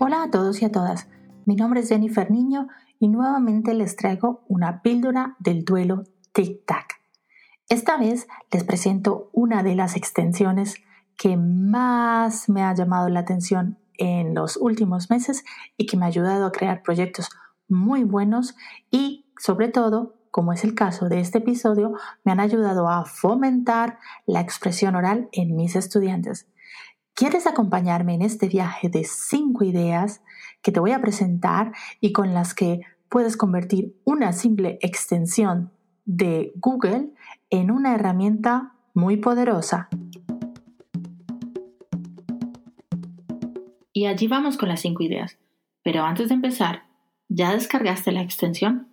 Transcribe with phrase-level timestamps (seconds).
[0.00, 1.08] Hola a todos y a todas.
[1.44, 2.68] Mi nombre es Jennifer Niño
[3.00, 7.00] y nuevamente les traigo una píldora del duelo Tic-Tac.
[7.68, 10.76] Esta vez les presento una de las extensiones
[11.16, 15.44] que más me ha llamado la atención en los últimos meses
[15.76, 17.30] y que me ha ayudado a crear proyectos
[17.66, 18.54] muy buenos
[18.92, 23.98] y sobre todo, como es el caso de este episodio, me han ayudado a fomentar
[24.26, 26.46] la expresión oral en mis estudiantes.
[27.18, 30.22] ¿Quieres acompañarme en este viaje de cinco ideas
[30.62, 35.72] que te voy a presentar y con las que puedes convertir una simple extensión
[36.04, 37.10] de Google
[37.50, 39.88] en una herramienta muy poderosa?
[43.92, 45.38] Y allí vamos con las cinco ideas.
[45.82, 46.84] Pero antes de empezar,
[47.28, 48.86] ¿ya descargaste la extensión?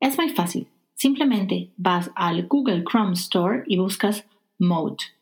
[0.00, 0.70] Es muy fácil.
[0.94, 4.24] Simplemente vas al Google Chrome Store y buscas
[4.58, 5.15] Mode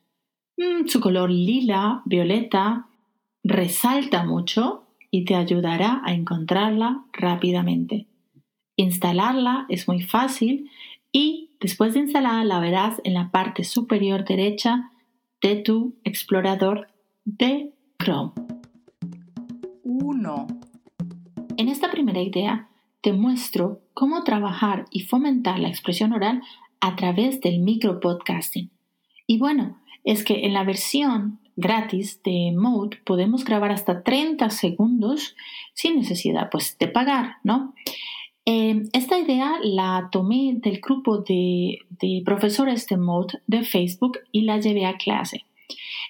[0.57, 2.87] Mm, su color lila, violeta,
[3.43, 8.07] resalta mucho y te ayudará a encontrarla rápidamente.
[8.77, 10.71] Instalarla es muy fácil
[11.13, 14.91] y después de instalarla la verás en la parte superior derecha
[15.41, 16.89] de tu explorador
[17.25, 18.33] de Chrome.
[19.83, 20.47] 1.
[21.57, 22.69] En esta primera idea
[23.01, 26.43] te muestro cómo trabajar y fomentar la expresión oral
[26.81, 28.71] a través del micropodcasting.
[29.27, 35.37] Y bueno, es que en la versión gratis de Mode podemos grabar hasta 30 segundos
[35.73, 37.75] sin necesidad pues, de pagar, ¿no?
[38.47, 44.43] Eh, esta idea la tomé del grupo de, de profesores de Mode de Facebook y
[44.43, 45.47] la llevé a clase.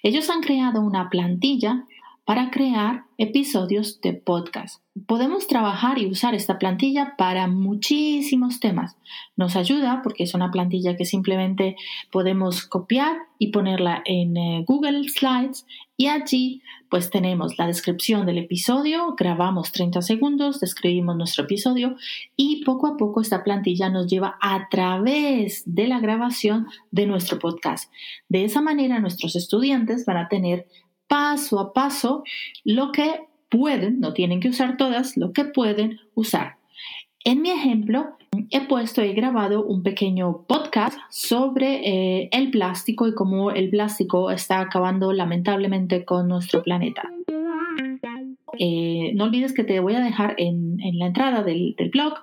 [0.02, 1.84] Ellos han creado una plantilla
[2.24, 4.82] para crear episodios de podcast.
[5.06, 8.96] Podemos trabajar y usar esta plantilla para muchísimos temas.
[9.36, 11.76] Nos ayuda porque es una plantilla que simplemente
[12.10, 18.38] podemos copiar y ponerla en eh, Google Slides y allí pues tenemos la descripción del
[18.38, 21.96] episodio, grabamos 30 segundos, describimos nuestro episodio
[22.36, 27.38] y poco a poco esta plantilla nos lleva a través de la grabación de nuestro
[27.38, 27.92] podcast.
[28.28, 30.66] De esa manera nuestros estudiantes van a tener
[31.08, 32.24] paso a paso
[32.64, 36.56] lo que pueden, no tienen que usar todas, lo que pueden usar.
[37.24, 38.16] En mi ejemplo,
[38.50, 44.30] he puesto, he grabado un pequeño podcast sobre eh, el plástico y cómo el plástico
[44.30, 47.10] está acabando lamentablemente con nuestro planeta.
[48.58, 52.14] Eh, no olvides que te voy a dejar en, la entrada del blog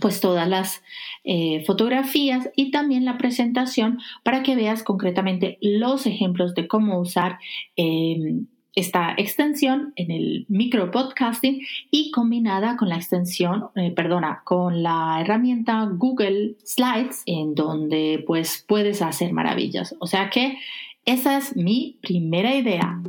[0.00, 0.82] pues todas las
[1.24, 7.38] eh, fotografías y también la presentación para que veas concretamente los ejemplos de cómo usar
[7.76, 8.46] em,
[8.76, 15.18] esta extensión en el micro podcasting y combinada con la extensión, eh, perdona, con la
[15.20, 19.96] herramienta Google Slides en donde pues puedes hacer maravillas.
[19.98, 20.58] O sea que
[21.06, 23.00] esa es mi primera idea.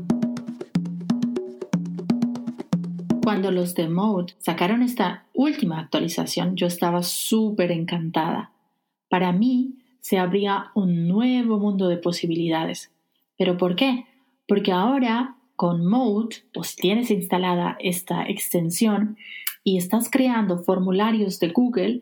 [3.38, 8.52] Cuando los de Mode sacaron esta última actualización, yo estaba súper encantada.
[9.10, 12.92] Para mí se abría un nuevo mundo de posibilidades.
[13.38, 14.06] ¿Pero por qué?
[14.48, 19.18] Porque ahora con Mode, pues tienes instalada esta extensión
[19.64, 22.02] y estás creando formularios de Google,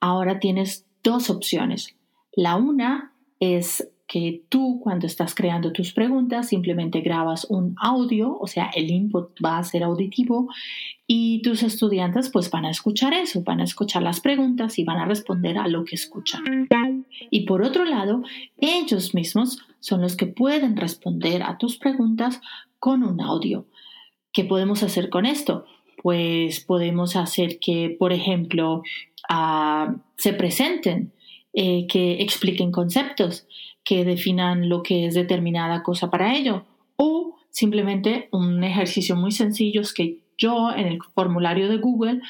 [0.00, 1.94] ahora tienes dos opciones.
[2.32, 8.48] La una es que tú cuando estás creando tus preguntas simplemente grabas un audio, o
[8.48, 10.48] sea, el input va a ser auditivo
[11.06, 14.96] y tus estudiantes pues van a escuchar eso, van a escuchar las preguntas y van
[14.96, 16.66] a responder a lo que escuchan.
[17.30, 18.24] Y por otro lado,
[18.58, 22.40] ellos mismos son los que pueden responder a tus preguntas
[22.80, 23.66] con un audio.
[24.32, 25.66] ¿Qué podemos hacer con esto?
[26.02, 28.82] Pues podemos hacer que, por ejemplo,
[29.28, 31.12] ah, se presenten,
[31.52, 33.46] eh, que expliquen conceptos,
[33.84, 36.64] que definan lo que es determinada cosa para ello.
[36.96, 42.20] O simplemente un ejercicio muy sencillo es que yo en el formulario de Google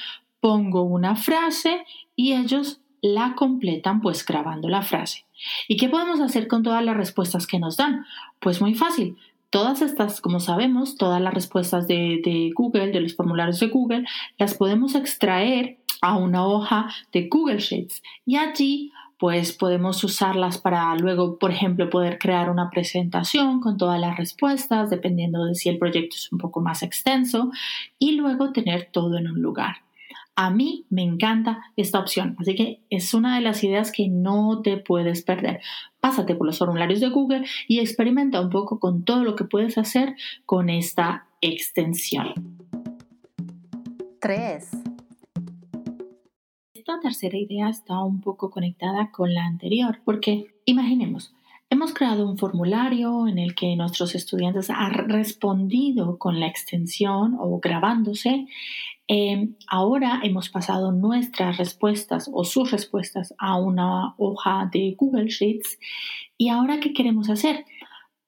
[0.40, 1.84] pongo una frase
[2.16, 5.24] y ellos la completan pues grabando la frase.
[5.68, 8.04] ¿Y qué podemos hacer con todas las respuestas que nos dan?
[8.40, 9.16] Pues muy fácil.
[9.48, 14.04] Todas estas, como sabemos, todas las respuestas de, de Google, de los formularios de Google,
[14.38, 20.94] las podemos extraer a una hoja de Google Sheets y allí pues podemos usarlas para
[20.96, 25.78] luego, por ejemplo, poder crear una presentación con todas las respuestas, dependiendo de si el
[25.78, 27.50] proyecto es un poco más extenso,
[27.98, 29.76] y luego tener todo en un lugar.
[30.36, 34.62] A mí me encanta esta opción, así que es una de las ideas que no
[34.62, 35.60] te puedes perder.
[36.00, 39.76] Pásate por los formularios de Google y experimenta un poco con todo lo que puedes
[39.76, 40.16] hacer
[40.46, 42.32] con esta extensión.
[44.20, 44.79] 3
[47.02, 51.34] tercera idea está un poco conectada con la anterior, porque imaginemos,
[51.72, 57.60] Hemos creado un formulario en el que nuestros estudiantes han respondido con la extensión o
[57.60, 58.48] grabándose.
[59.06, 65.78] Em, ahora hemos pasado nuestras respuestas o sus respuestas a una hoja de Google Sheets.
[66.36, 67.64] ¿Y ahora qué queremos hacer?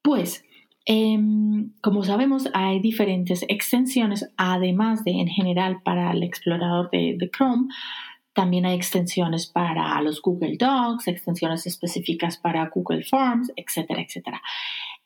[0.01, 0.45] Pues,
[0.85, 7.67] em, como sabemos, hay diferentes extensiones, además de en general para el explorador de Chrome.
[8.33, 14.41] También hay extensiones para los Google Docs, extensiones específicas para Google Forms, etcétera, etcétera.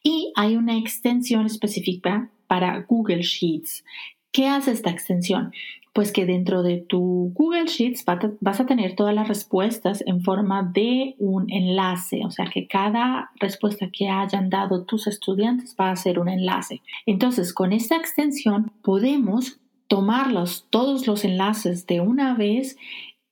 [0.02, 3.84] Y hay una extensión específica para Google Sheets.
[4.32, 5.52] ¿Qué hace esta extensión?
[5.94, 8.06] Pues que dentro de tu Google Sheets
[8.40, 13.32] vas a tener todas las respuestas en forma de un enlace, o sea que cada
[13.40, 16.82] respuesta que hayan dado tus estudiantes va a ser un enlace.
[17.08, 22.78] Entonces, con esta extensión podemos tomarlos todos los enlaces de una vez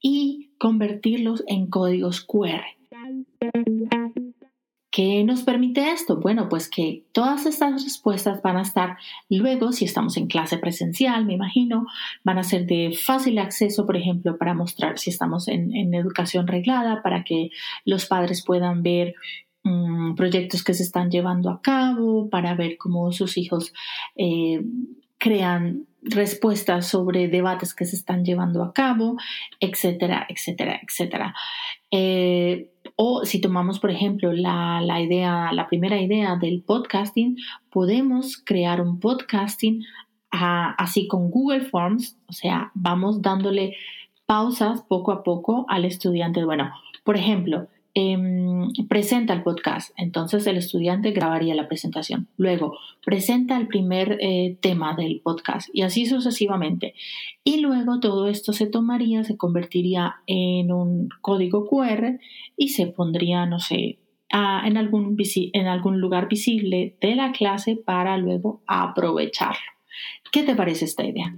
[0.01, 2.63] y convertirlos en códigos QR.
[4.95, 6.21] ¿Qué nos permite esto?
[6.21, 8.97] Bueno, pues que todas estas respuestas van a estar
[9.29, 11.85] luego, si estamos en clase presencial, me imagino,
[12.23, 17.03] van a ser de fácil acceso, por ejemplo, para mostrar si estamos en, educación reglada,
[17.03, 17.49] para que
[17.83, 19.15] los padres puedan ver
[19.63, 23.73] mm, proyectos que se están llevando a cabo, para ver cómo sus hijos
[24.15, 24.63] eh,
[25.17, 29.17] crean respuestas sobre debates que se están llevando a cabo,
[29.59, 31.35] etcétera, etcétera, etcétera.
[31.91, 37.37] Eh, o si tomamos, por ejemplo, la, idea, la primera idea del podcasting,
[37.71, 39.83] podemos crear un podcasting
[40.31, 43.75] ah, así con Google Forms, o sea, vamos dándole
[44.25, 46.45] pausas poco a poco al estudiante.
[46.45, 46.71] Bueno,
[47.03, 47.67] por ejemplo,
[47.97, 52.27] Em, presenta el podcast, entonces el estudiante grabaría la presentación.
[52.35, 56.93] Luego, presenta el primer eh, tema del podcast y así sucesivamente.
[57.45, 62.19] Y luego todo esto se tomaría, se convertiría en un código QR
[62.57, 63.99] y se pondría, no sé,
[64.29, 65.15] en, algún
[65.53, 69.71] en algún lugar visible de la clase para luego aprovecharlo.
[70.33, 71.33] ¿Qué te parece esta idea?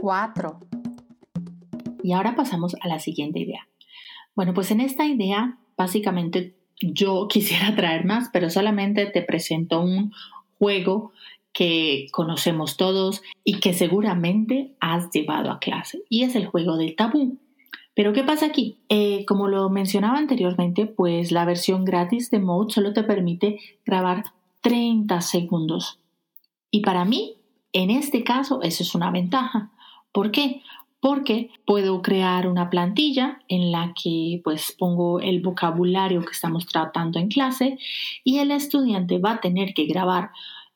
[0.00, 0.60] 4.
[2.02, 3.68] Y ahora pasamos a la siguiente idea.
[4.36, 10.12] Bueno, pues en esta idea, básicamente yo quisiera traer más, pero solamente te presento un
[10.58, 11.12] juego
[11.52, 16.94] que conocemos todos y que seguramente has llevado a clase, y es el juego del
[16.94, 17.38] tabú.
[17.94, 18.76] Pero ¿qué pasa aquí?
[18.90, 24.24] Eh, como lo mencionaba anteriormente, pues la versión gratis de Mode solo te permite grabar
[24.60, 25.98] 30 segundos.
[26.70, 27.36] Y para mí,
[27.72, 29.70] en este caso, eso es una ventaja.
[30.12, 30.60] ¿Por qué?
[31.00, 37.18] Porque puedo crear una plantilla en la que pues pongo el vocabulario que estamos tratando
[37.18, 37.78] en clase
[38.24, 40.30] y el estudiante va a tener que grabar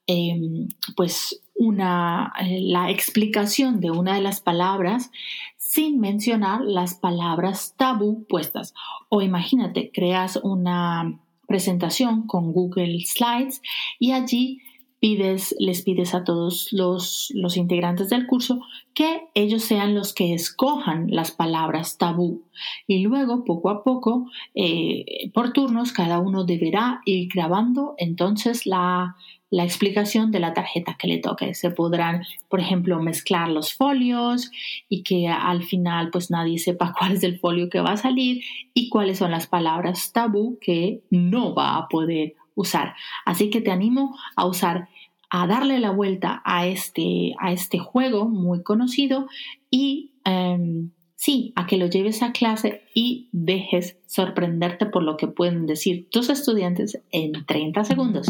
[0.06, 5.10] em, pues una, eh, la explicación de una de las palabras
[5.56, 8.74] sin mencionar las palabras tabú puestas.
[9.08, 13.60] O imagínate, creas una presentación con Google Slides
[13.98, 14.60] y allí
[15.00, 18.60] les pides a todos los, los integrantes del curso
[18.92, 22.42] que ellos sean los que escojan las palabras tabú.
[22.86, 29.16] Y luego, poco a poco, eh, por turnos, cada uno deberá ir grabando entonces la,
[29.50, 31.54] la explicación de la tarjeta que le toque.
[31.54, 34.50] Se podrán, por ejemplo, mezclar los folios
[34.88, 38.42] y que al final pues nadie sepa cuál es el folio que va a salir
[38.74, 42.94] y cuáles son las palabras tabú que no va a poder usar.
[43.24, 44.88] Así que te animo a usar,
[45.30, 49.28] a darle la vuelta a este, a este juego muy conocido
[49.70, 55.28] y em, sí, a que lo lleves a clase y dejes sorprenderte por lo que
[55.28, 58.26] pueden decir tus estudiantes en 30 segundos.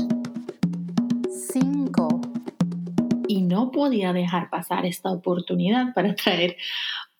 [1.52, 2.20] 5.
[3.28, 6.56] Y no podía dejar pasar esta oportunidad para traer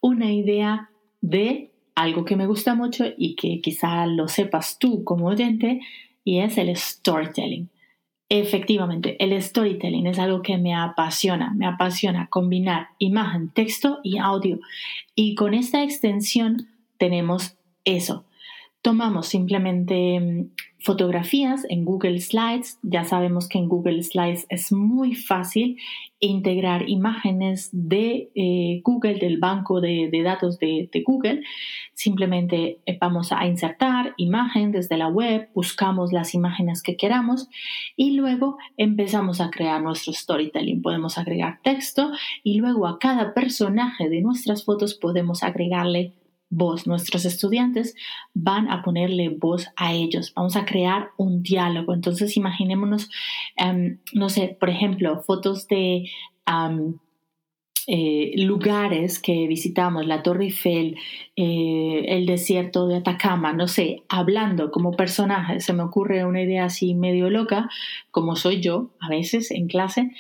[0.00, 0.90] una idea
[1.20, 5.80] de algo que me gusta mucho y que quizá lo sepas tú como oyente,
[6.30, 7.68] y es el storytelling.
[8.28, 14.60] Efectivamente, el storytelling es algo que me apasiona, me apasiona combinar imagen, texto y audio.
[15.16, 16.68] Y con esta extensión
[16.98, 18.24] tenemos eso.
[18.82, 22.78] Tomamos simplemente mm, fotografías en Google Slides.
[22.82, 25.78] Ya sabemos que en Google Slides es muy fácil
[26.18, 31.42] integrar imágenes de eh, Google, del banco de, datos de, Google.
[31.92, 37.48] Simplemente eh, vamos a insertar imagen desde la web, buscamos las imágenes que queramos
[37.96, 40.80] y luego empezamos a crear nuestro storytelling.
[40.80, 42.10] Podemos agregar texto
[42.42, 46.14] y luego a cada personaje de nuestras fotos podemos agregarle
[46.50, 46.86] voz.
[46.86, 47.94] Nuestros estudiantes
[48.34, 50.34] van a ponerle voz a ellos.
[50.34, 51.94] Vamos a crear un diálogo.
[51.94, 53.08] Entonces, imaginémonos,
[53.56, 56.10] em, no sé, por ejemplo, fotos de
[57.86, 60.96] eh, lugares que visitamos, la Torre Eiffel,
[61.36, 66.66] eh, el desierto de Atacama, no sé, hablando como personaje, se me ocurre una idea
[66.66, 67.68] así medio loca,
[68.10, 70.10] como soy yo a veces en clase.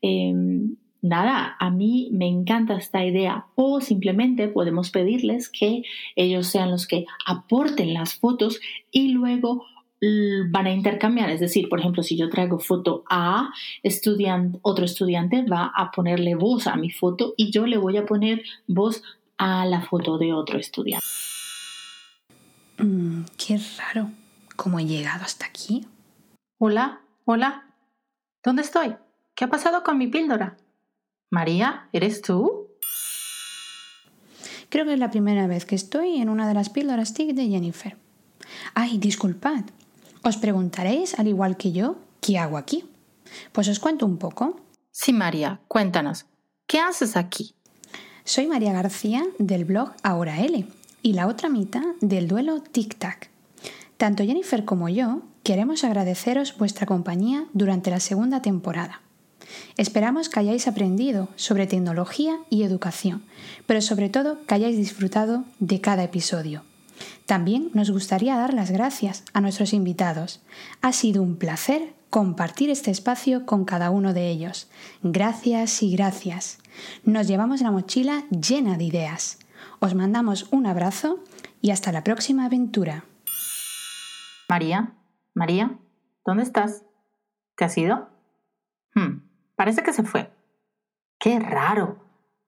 [0.00, 5.82] Em, nada, a mí me encanta esta idea o simplemente podemos pedirles que
[6.16, 9.64] ellos sean los que aporten las fotos y luego
[10.50, 11.30] van a intercambiar.
[11.30, 13.50] Es decir, por ejemplo, si yo traigo foto A,
[13.82, 18.06] estudiante, otro estudiante va a ponerle voz a mi foto y yo le voy a
[18.06, 19.02] poner voz
[19.38, 21.06] a la foto de otro estudiante.
[22.78, 24.10] Mm, qué raro.
[24.56, 25.86] ¿Cómo he llegado hasta aquí?
[26.58, 27.64] Hola, hola.
[28.42, 28.94] ¿Dónde estoy?
[29.34, 30.56] ¿Qué ha pasado con mi píldora?
[31.30, 32.68] María, ¿eres tú?
[34.70, 37.48] Creo que es la primera vez que estoy en una de las píldoras TIC de
[37.48, 37.96] Jennifer.
[38.74, 39.64] Ay, disculpad,
[40.22, 42.84] os preguntaréis, al igual que yo, ¿qué hago aquí?
[43.52, 44.60] Pues os cuento un poco.
[44.90, 46.24] Sí, María, cuéntanos.
[46.66, 47.54] ¿Qué haces aquí?
[48.24, 50.66] Soy María García del blog Ahora L
[51.02, 53.30] y la otra mitad del duelo Tic Tac.
[53.98, 59.02] Tanto Jennifer como yo queremos agradeceros vuestra compañía durante la segunda temporada.
[59.76, 63.22] Esperamos que hayáis aprendido sobre tecnología y educación,
[63.66, 66.62] pero sobre todo que hayáis disfrutado de cada episodio.
[67.26, 70.40] También nos gustaría dar las gracias a nuestros invitados.
[70.80, 74.68] Ha sido un placer compartir este espacio con cada uno de ellos.
[75.02, 76.58] Gracias y gracias.
[77.04, 79.38] Nos llevamos la mochila llena de ideas.
[79.80, 81.22] Os mandamos un abrazo
[81.60, 83.04] y hasta la próxima aventura.
[84.48, 84.94] María,
[85.34, 85.78] María,
[86.24, 86.82] ¿dónde estás?
[87.56, 88.08] ¿Te has ido?
[88.94, 89.27] Hmm,
[89.58, 90.30] parece que se fue.
[91.18, 91.98] Qué raro.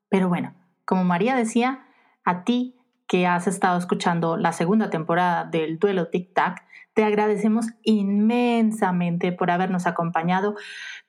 [0.08, 1.84] Pero bueno, como María decía,
[2.24, 2.76] a ti
[3.08, 6.64] que has estado escuchando la segunda temporada del Duelo Tic Tac,
[6.94, 10.54] te agradecemos inmensamente por habernos acompañado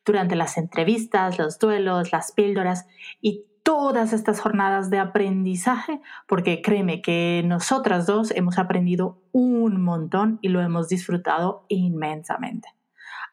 [0.03, 2.87] durante las entrevistas, los duelos, las píldoras
[3.21, 10.39] y todas estas jornadas de aprendizaje, porque créeme que nosotras dos hemos aprendido un montón
[10.41, 12.69] y lo hemos disfrutado inmensamente.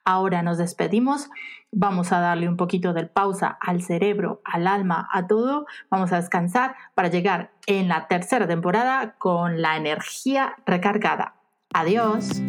[0.08, 1.28] Ahora nos despedimos.
[1.70, 5.66] Vamos a darle un poquito de pausa al cerebro, al alma, a todo.
[5.90, 11.34] Vamos a descansar para llegar en la tercera temporada con la energía recargada.
[11.74, 12.40] Adiós.